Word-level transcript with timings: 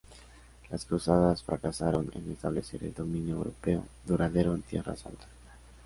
Las 0.71 0.83
Cruzadas 0.85 1.43
fracasaron 1.43 2.09
en 2.15 2.31
establecer 2.31 2.83
el 2.83 2.91
dominio 2.91 3.35
europeo 3.35 3.85
duradero 4.03 4.55
en 4.55 4.63
"Tierra 4.63 4.95
Santa". 4.95 5.27